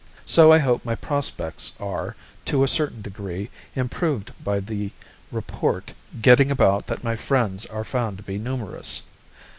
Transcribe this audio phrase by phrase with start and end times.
[0.25, 2.15] So I hope my prospects are
[2.45, 4.89] to a certain degree improved by the
[5.31, 5.93] report
[6.23, 9.03] getting about that my friends are found to be numerous.